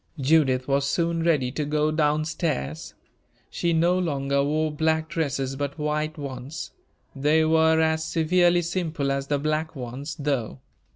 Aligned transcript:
Judith 0.19 0.67
was 0.67 0.87
soon 0.89 1.21
ready 1.21 1.51
to 1.51 1.63
go 1.63 1.91
down 1.91 2.25
stairs. 2.25 2.95
She 3.51 3.71
no 3.71 3.99
longer 3.99 4.43
wore 4.43 4.71
black 4.71 5.09
dresses, 5.09 5.55
but 5.55 5.77
white 5.77 6.17
ones. 6.17 6.71
They 7.15 7.45
were 7.45 7.79
as 7.79 8.03
severely 8.03 8.63
simple 8.63 9.11
as 9.11 9.27
the 9.27 9.37
black 9.37 9.75
ones, 9.75 10.15
though. 10.15 10.59